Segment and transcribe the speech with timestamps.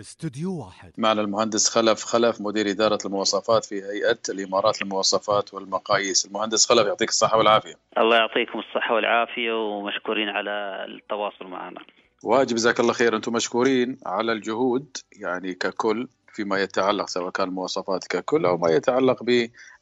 [0.00, 0.92] استوديو واحد.
[0.98, 6.26] معنا المهندس خلف خلف مدير إدارة المواصفات في هيئة الإمارات للمواصفات والمقاييس.
[6.26, 7.74] المهندس خلف يعطيك الصحة والعافية.
[7.98, 11.80] الله يعطيكم الصحة والعافية ومشكورين على التواصل معنا.
[12.22, 13.16] واجب جزاك الله خير.
[13.16, 19.22] أنتم مشكورين على الجهود يعني ككل فيما يتعلق سواء كان المواصفات ككل أو ما يتعلق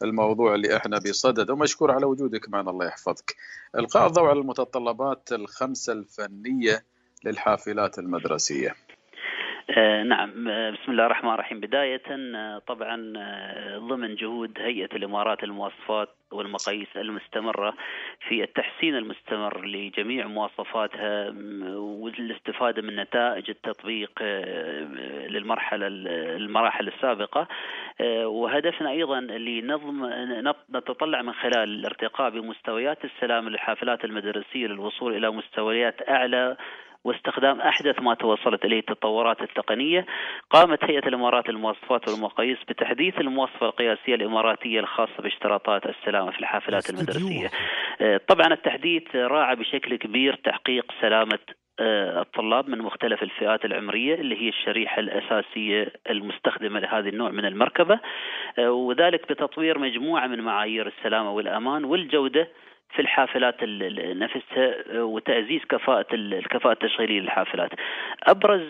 [0.01, 1.51] بالموضوع اللي إحنا بصدد.
[1.51, 3.37] ومشكور على وجودك معنا الله يحفظك.
[3.79, 6.85] إلقاء الضوء على المتطلبات الخمسة الفنية
[7.25, 8.69] للحافلات المدرسية.
[8.69, 8.92] آه
[9.79, 10.49] نعم.
[10.49, 11.61] آه، بسم الله الرحمن الرحيم.
[11.61, 17.75] بداية آه طبعا آه، ضمن جهود هيئة الإمارات للمواصفات والمقاييس المستمرة
[18.29, 21.33] في التحسين المستمر لجميع مواصفاتها
[21.77, 24.85] والاستفادة من نتائج التطبيق آه،
[25.29, 27.49] للمرحلة المراحل السابقة.
[28.25, 30.07] وهدفنا أيضا لنظم
[30.75, 36.57] نتطلع من خلال الارتقاء بمستويات السلام للحافلات المدرسية للوصول إلى مستويات أعلى
[37.05, 40.07] واستخدام أحدث ما توصلت إليه التطورات التقنية
[40.51, 47.51] قامت هيئة الإمارات للمواصفات والمقاييس بتحديث المواصفة القياسية الإماراتية الخاصة باشتراطات السلامة في الحافلات المدرسية.
[48.01, 51.39] آه، طبعا التحديث راعى بشكل كبير تحقيق سلامة
[51.81, 58.01] آه، الطلاب من مختلف الفئات العمرية اللي هي الشريحة الأساسية المستخدمة لهذا النوع من المركبة.
[58.59, 62.49] آه، وذلك بتطوير مجموعة من معايير السلامة والأمان والجودة
[62.95, 67.71] في الحافلات نفسها وتعزيز كفاءة الكفاءة التشغيلية للحافلات.
[68.23, 68.63] أبرز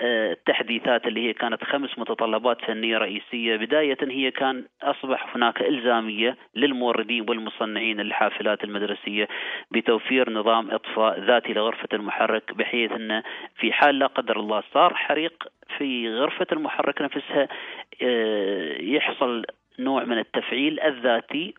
[0.00, 6.36] آه، التحديثات اللي هي كانت خمس متطلبات فنية رئيسية بداية هي كان أصبح هناك إلزامية
[6.54, 9.28] للموردين والمصنعين للحافلات المدرسية
[9.70, 13.22] بتوفير نظام إطفاء ذاتي لغرفة المحرك بحيث أن
[13.56, 15.48] في حال لا قدر الله صار حريق
[15.78, 17.48] في غرفة المحرك نفسها
[18.02, 19.44] آه، يحصل
[19.78, 21.54] نوع من التفعيل الذاتي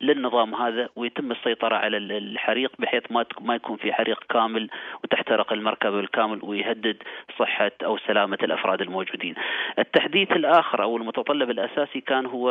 [0.00, 4.70] للنظام هذا ويتم السيطرة على الحريق بحيث ما ما يكون في حريق كامل
[5.04, 6.96] وتحترق المركبة بالكامل ويهدد
[7.38, 9.34] صحة أو سلامة الأفراد الموجودين.
[9.78, 12.50] التحديث الآخر أو المتطلب الأساسي كان هو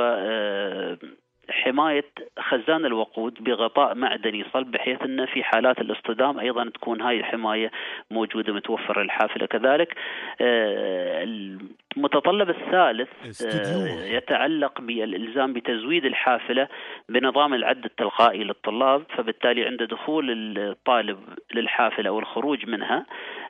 [1.50, 2.06] حماية
[2.40, 7.72] خزان الوقود بغطاء معدني صلب بحيث أن في حالات الاصطدام أيضا تكون هاي الحماية
[8.12, 9.46] موجودة متوفرة للحافلة.
[9.46, 9.96] كذلك
[10.42, 13.10] آه، المتطلب الثالث
[13.46, 16.68] آه، يتعلق بالإلزام بتزويد الحافلة
[17.10, 21.20] بنظام العد التلقائي للطلاب فبالتالي عند دخول الطالب
[21.54, 23.06] للحافلة أو الخروج منها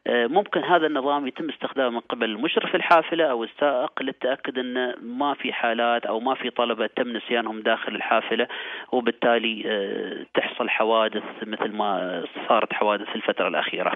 [0.07, 5.53] ممكن هذا النظام يتم استخدامه من قبل مشرف الحافلة أو السائق للتأكد أن ما في
[5.53, 8.47] حالات أو ما في طلبة تم نسيانهم داخل الحافلة
[8.91, 13.93] وبالتالي آه، تحصل حوادث مثل ما صارت حوادث في الفترة الأخيرة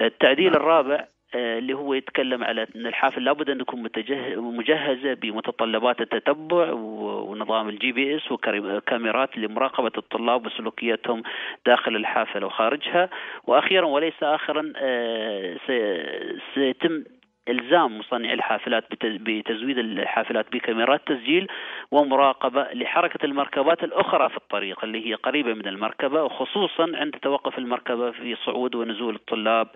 [0.00, 0.56] التعديل نعم.
[0.56, 3.90] الرابع آه، اللي هو يتكلم على إن الحافل لابد أن تكون
[4.36, 11.22] مجهزه بمتطلبات التتبع ونظام ال GPS وكاميرات لمراقبة الطلاب وسلوكياتهم
[11.66, 13.08] داخل الحافله وخارجها.
[13.46, 15.56] وأخيرا وليس اخرا آه،
[16.54, 17.04] سيتم
[17.48, 21.48] إلزام مصنعي الحافلات بتزويد الحافلات بكاميرات تسجيل
[21.90, 28.10] ومراقبة لحركة المركبات الأخرى في الطريق اللي هي قريبة من المركبة وخصوصا عند توقف المركبة
[28.10, 29.68] في صعود ونزول الطلاب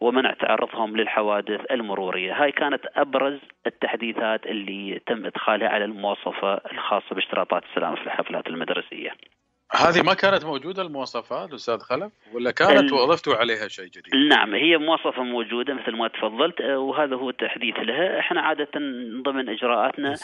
[0.00, 7.62] ومنع تعرضهم للحوادث المرورية، هاي كانت أبرز التحديثات اللي تم إدخالها على المواصفة الخاصة باشتراطات
[7.64, 9.10] السلامة في الحافلات المدرسية.
[9.76, 14.78] هذه ما كانت موجودة المواصفات أستاذ خلف ولا كانت وأضفتوا عليها شيء جديد؟ نعم هي
[14.78, 18.18] مواصفة موجودة مثل ما تفضلت آه، وهذا هو التحديث لها.
[18.18, 18.70] إحنا عادة
[19.22, 20.14] ضمن إجراءاتنا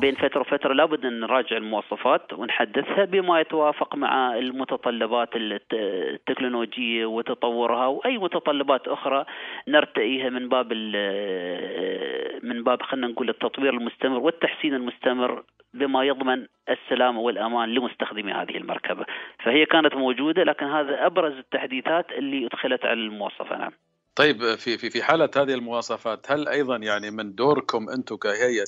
[0.00, 5.28] بين فترة وفترة لابد أن نراجع المواصفات ونحدثها بما يتوافق مع المتطلبات
[5.72, 9.24] التكنولوجية وتطورها وأي متطلبات أخرى
[9.68, 15.44] نرتئيها من باب آه، من باب خلينا نقول التطوير المستمر والتحسين المستمر
[15.74, 18.56] بما يضمن السلامة والأمان لمستخدمي هذه
[18.90, 23.56] المركبة فهي كانت موجودة لكن هذا أبرز التحديثات اللي أدخلت على المواصفة.
[23.56, 23.72] نعم.
[24.14, 28.64] طيب في في في حالة هذه المواصفات هل أيضا يعني من دوركم أنتم كهيئة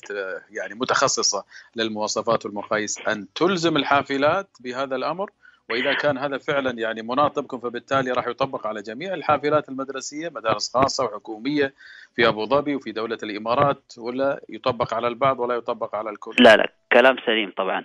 [0.51, 1.45] يعني متخصصة
[1.77, 5.31] للمواصفات والمقاييس أن تلزم الحافلات بهذا الأمر؟
[5.71, 10.75] وإذا كان هذا فعلا يعني مناط بكم فبالتالي راح يطبق على جميع الحافلات المدرسية مدارس
[10.75, 11.73] خاصة وحكومية
[12.17, 16.57] في أبو ظبي وفي دولة الإمارات ولا يطبق على البعض ولا يطبق على الكل؟ لا
[16.57, 17.84] لا كلام سليم طبعا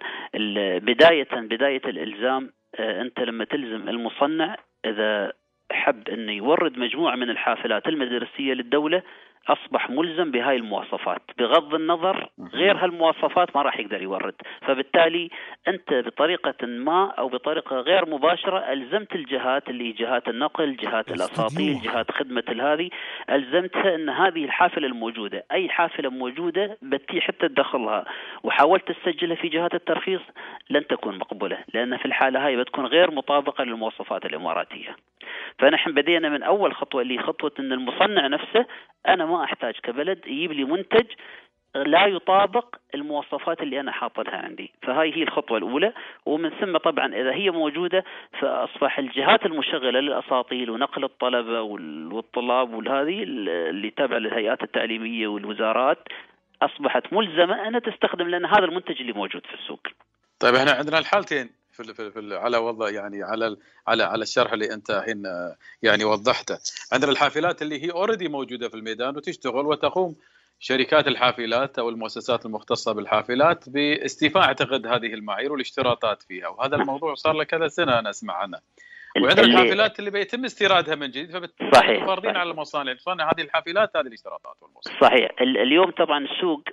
[0.80, 4.56] بداية بداية الإلزام آه، أنت لما تلزم المصنع
[4.86, 5.32] إذا
[5.72, 9.02] حب إنه يورد مجموعة من الحافلات المدرسية للدولة
[9.48, 14.34] أصبح ملزم بهاي المواصفات بغض النظر غير هالمواصفات ما راح يقدر يورد.
[14.62, 15.30] فبالتالي
[15.68, 22.12] أنت بطريقة ما أو بطريقة غير مباشرة ألزمت الجهات اللي جهات النقل جهات الاساطيل جهات
[22.12, 22.90] خدمة هذه
[23.30, 28.06] ألزمتها إن هذه الحافلة الموجودة أي حافلة موجودة بتي حتى تدخلها.
[28.44, 30.22] وحاولت تسجلها في جهات الترخيص
[30.70, 34.96] لن تكون مقبولة لأن في الحالة هاي بتكون غير مطابقة للمواصفات الإماراتية.
[35.60, 38.66] فنحن بدينا من أول خطوة اللي خطوة إن المصنع نفسه
[39.08, 41.06] أنا ما أحتاج كبلد يجيب لي منتج
[41.76, 44.72] لا يطابق المواصفات اللي أنا حاطلها عندي.
[44.82, 45.94] فهاي هي الخطوة الأولى.
[46.26, 48.04] ومن ثم طبعا إذا هي موجودة
[48.40, 56.08] فأصبح الجهات المشغلة للأساطيل ونقل الطلبة والطلاب والهذه اللي تابعة للهيئات التعليمية والوزارات
[56.62, 59.88] أصبحت ملزمة انها تستخدم لأن هذا المنتج اللي موجود في السوق.
[60.40, 61.50] طيب إحنا عندنا الحالتين.
[61.76, 63.58] في في, في على وضع يعني على
[63.88, 65.24] على على الشرح اللي انت الحين
[65.84, 66.58] يعني وضحته.
[66.94, 70.16] عندنا الحافلات اللي هي اوريدي موجودة في الميدان وتشتغل وتقوم.
[70.60, 76.48] شركات الحافلات أو المؤسسات المختصة بالحافلات باستيفاء أعتقد هذه المعايير والاشتراطات فيها.
[76.48, 78.60] وهذا الموضوع صار له كذا سنه أنا أسمع عنه.
[79.22, 82.94] وعندنا الحافلات اللي بيتم استيرادها من جديد فبالتالي صحيح فارضين على المصانع.
[82.94, 85.32] تصنع هذه الحافلات هذه الاشتراطات والمواصفات صحيح.
[85.42, 86.64] اليوم طبعا السوق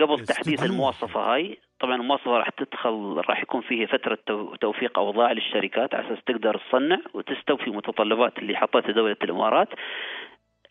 [0.00, 4.18] قبل تحديث المواصفة هاي طبعا المواصفه راح تدخل راح يكون فيه فترة
[4.60, 9.68] توفيق اوضاع للشركات على أساس تقدر تصنع وتستوفي متطلبات اللي حطتها دولة الإمارات.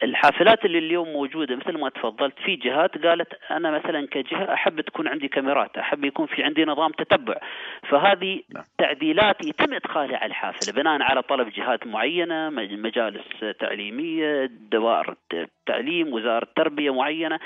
[0.03, 5.07] الحافلات اللي اليوم موجودة مثل ما تفضلت في جهات قالت أنا مثلا كجهة أحب تكون
[5.07, 7.35] عندي كاميرات أحب يكون في عندي نظام تتبع.
[7.89, 8.63] فهذه نعم.
[8.77, 13.25] تعديلات يتم إدخالها على الحافلة بناء على طلب جهات معينة مجالس
[13.59, 17.39] تعليمية دوائر التعليم وزارة تربية معينة.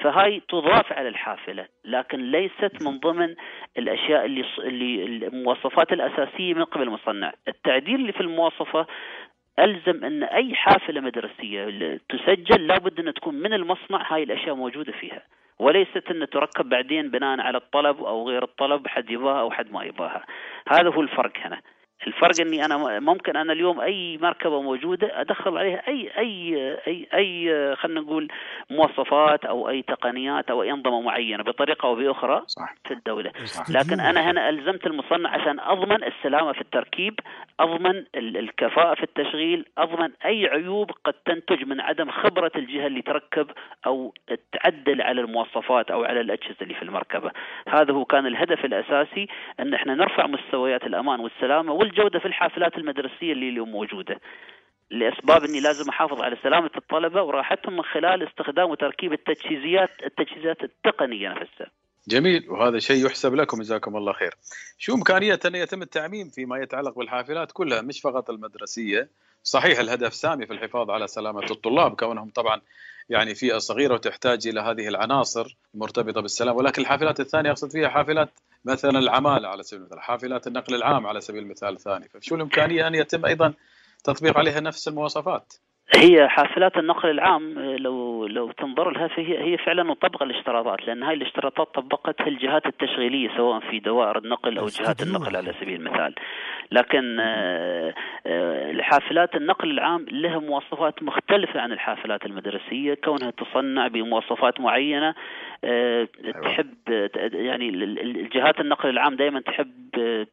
[0.00, 3.34] فهاي تضاف على الحافلة لكن ليست من ضمن
[3.78, 7.32] الأشياء اللي اللي المواصفات الأساسية من قبل المصنع.
[7.48, 8.86] التعديل اللي في المواصفة
[9.58, 11.64] ألزم أن أي حافلة مدرسيه
[12.08, 15.22] تسجل لابد أن تكون من المصنع هاي الأشياء موجودة فيها.
[15.58, 19.84] وليست أن تركب بعدين بناء على الطلب أو غير الطلب حد يباها أو حد ما
[19.84, 20.24] يباها.
[20.68, 21.60] هذا هو الفرق هنا.
[22.06, 26.56] الفرق إني أنا ممكن أنا اليوم أي مركبة موجودة أدخل عليها أي أي
[26.86, 28.28] أي أي خلينا نقول
[28.70, 32.74] مواصفات أو أي تقنيات أو أي أنظمة معينة بطريقة أو بأخرى صح.
[32.84, 33.70] في الدولة صح.
[33.70, 37.20] لكن أنا هنا ألزمت المصنع عشان أضمن السلامة في التركيب
[37.62, 43.50] أضمن الكفاءة في التشغيل أضمن أي عيوب قد تنتج من عدم خبرة الجهة اللي تركب
[43.86, 44.14] أو
[44.52, 47.30] تعدل على المواصفات أو على الأجهزة اللي في المركبة
[47.68, 49.28] هذا هو كان الهدف الأساسي
[49.60, 54.20] أن إحنا نرفع مستويات الأمان والسلامة وال الجوده في الحافلات المدرسية اللي اليوم موجودة
[54.90, 61.28] لأسباب إني لازم أحافظ على سلامة الطلبة وراحتهم من خلال استخدام وتركيب التجهيزات التجهيزات التقنية
[61.28, 61.70] نفسها.
[62.08, 64.34] جميل وهذا شيء يحسب لكم جزاكم الله خير.
[64.78, 69.10] شو إمكانية أن يتم التعميم فيما يتعلق بالحافلات كلها؟ مش فقط المدرسية،
[69.42, 72.60] صحيح الهدف سامي في الحفاظ على سلامة الطلاب كونهم طبعا
[73.08, 76.56] يعني فئة صغيرة وتحتاج إلى هذه العناصر المرتبطة بالسلام.
[76.56, 78.30] ولكن الحافلات الثانية أقصد فيها حافلات
[78.64, 82.08] مثلا العماله على سبيل المثال حافلات النقل العام على سبيل المثال الثاني.
[82.08, 83.54] فشو الإمكانية أن يتم أيضا
[84.04, 85.52] تطبيق عليها نفس المواصفات؟
[85.96, 91.14] هي حافلات النقل العام لو لو تنظر لها فهي هي فعلا مطبقه الاشتراطات لأن هاي
[91.14, 96.14] الاشتراطات طبقتها الجهات التشغيلية سواء في دوائر النقل أو جهات النقل على سبيل المثال
[96.70, 97.94] لكن آه،
[98.26, 105.14] آه، الحافلات النقل العام لها مواصفات مختلفة عن الحافلات المدرسية كونها تصنع بمواصفات معينة
[105.64, 106.40] آه، أيوة.
[106.42, 106.74] تحب
[107.32, 109.72] يعني الجهات النقل العام دائما تحب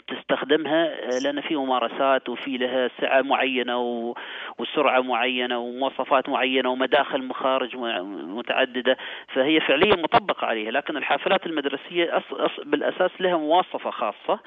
[0.07, 3.77] تستخدمها لأن في ممارسات وفي لها سعة معينة
[4.57, 7.75] وسرعة معينة ومواصفات معينة ومداخل مخارج
[8.05, 8.97] متعددة
[9.33, 10.71] فهي فعليا مطبقة عليها.
[10.71, 12.23] لكن الحافلات المدرسية
[12.63, 14.39] بالأساس لها مواصفة خاصة.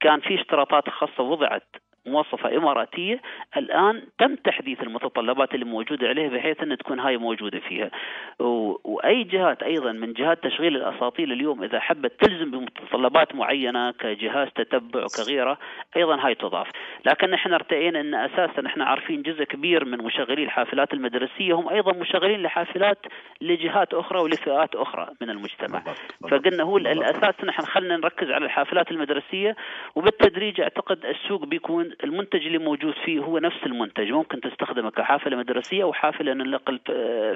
[0.00, 1.76] كان في اشتراطات خاصة وضعت.
[2.06, 3.20] مواصفة إماراتية
[3.56, 7.90] الآن تم تحديث المتطلبات اللي موجودة عليها بحيث أن تكون هاي موجودة فيها.
[8.40, 8.76] و...
[8.84, 15.04] وأي جهات أيضا من جهات تشغيل الأساطيل اليوم إذا حبت تلزم بمتطلبات معينة كجهاز تتبع
[15.04, 15.58] وكغيرة
[15.96, 16.66] أيضا هاي تضاف.
[17.06, 21.92] لكن نحن ارتئينا أن أساسا نحن عارفين جزء كبير من مشغلي الحافلات المدرسية هم أيضا
[21.92, 22.98] مشغلين لحافلات
[23.40, 25.82] لجهات أخرى ولفئات أخرى من المجتمع.
[26.30, 29.56] فقلنا هو الأساس نحن خلنا نركز على الحافلات المدرسية
[29.94, 34.12] وبالتدريج أعتقد السوق بيكون المنتج اللي موجود فيه هو نفس المنتج.
[34.12, 36.80] ممكن تستخدمه كحافلة مدرسية أو حافلة ننقل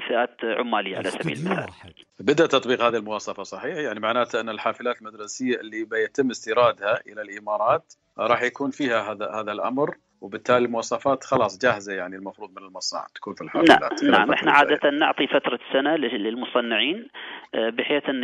[0.07, 1.93] فئات عمالية على سبيل المثال.
[2.19, 7.93] بدأ تطبيق هذه المواصفة صحيح؟ يعني معناته أن الحافلات المدرسية اللي بيتم استيرادها إلى الإمارات
[8.19, 13.33] راح يكون فيها هذا هذا الأمر وبالتالي المواصفات خلاص جاهزة يعني المفروض من المصنع تكون
[13.33, 14.03] في الحافلات.
[14.03, 14.31] نعم, نعم.
[14.31, 16.97] إحنا عادة نعطي فترة سنة للمصنعين.
[16.97, 17.07] آه،
[17.53, 18.23] بحيث أن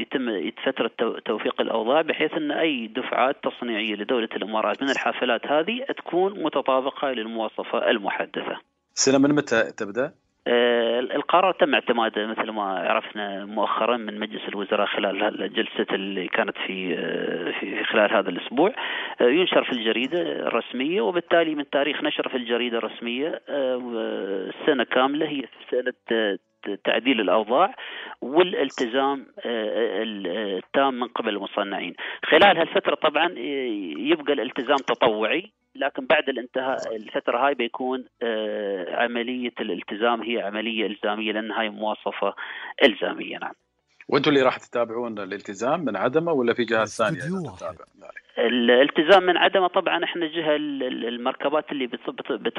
[0.00, 6.42] يتم فتره توفيق الأوضاع بحيث أن أي دفعات تصنيعية لدولة الإمارات من الحافلات هذه تكون
[6.42, 8.56] متطابقة للمواصفة المحدثة.
[8.94, 10.12] سنه من متى تبدأ؟
[10.48, 16.56] آه، القرار تم اعتماده مثل ما عرفنا مؤخرا من مجلس الوزراء خلال الجلسة اللي كانت
[16.66, 18.72] في آه، في خلال هذا الأسبوع
[19.20, 25.42] آه، ينشر في الجريدة الرسمية وبالتالي من تاريخ نشر في الجريدة الرسمية السنة كاملة هي
[25.70, 25.92] سنة
[26.84, 27.74] تعديل الأوضاع
[28.20, 31.94] والالتزام التام من قبل المصنعين.
[32.24, 33.28] خلال هالفترة طبعا
[33.98, 38.04] يبقى الالتزام تطوعي لكن بعد الانتهاء الفترة هاي بيكون
[38.88, 42.34] عملية الالتزام هي عملية إلزامية لأن هاي مواصفة
[42.82, 43.38] إلزامية.
[43.38, 43.52] نعم.
[44.08, 47.20] وأنتم اللي راح تتابعون الالتزام من عدمة ولا في جهات ثانية
[47.56, 47.84] تتابع؟
[48.38, 51.86] الالتزام من عدمه طبعا إحنا الجهه المركبات اللي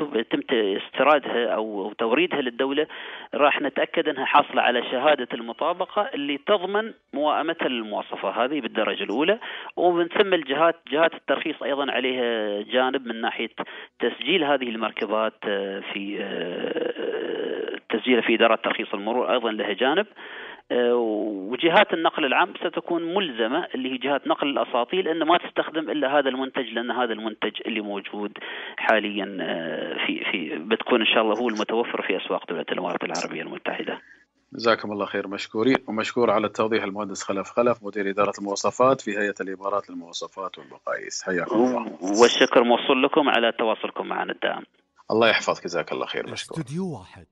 [0.02, 2.88] بيتم استيرادها أو توريدها للدولة
[3.34, 8.30] راح نتأكد إنها حاصلة على شهادة المطابقة اللي تضمن موائمتها للمواصفة.
[8.30, 9.40] هذه بالدرجة الأولى.
[9.76, 13.50] ومن ثم الجهات جهات الترخيص أيضا عليها جانب من ناحية
[14.00, 15.34] تسجيل هذه المركبات
[15.94, 16.18] في
[17.90, 20.06] تسجيلها في إدارة ترخيص المرور أيضا لها جانب.
[20.72, 26.30] وجهات النقل العام ستكون ملزمة اللي هي جهات نقل الأساطيل أن ما تستخدم إلا هذا
[26.30, 28.32] المنتج لأن هذا المنتج اللي موجود
[28.78, 29.26] حاليا
[30.06, 34.02] في في بتكون إن شاء الله هو المتوفر في أسواق دولة الإمارات العربية المتحدة.
[34.54, 39.36] جزاكم الله خير مشكورين ومشكور على التوضيح المهندس خلف خلف مدير إدارة المواصفات في هيئة
[39.42, 41.98] الإمارات للمواصفات والمقاييس حياكم الله.
[42.22, 44.64] والشكر موصول لكم على تواصلكم معنا الدائم.
[45.12, 46.58] الله يحفظك جزاك الله خير مشكور.
[46.58, 47.28] استوديو واحد.